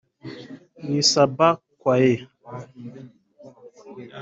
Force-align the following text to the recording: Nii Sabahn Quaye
Nii 0.85 1.05
Sabahn 1.11 1.57
Quaye 1.81 2.15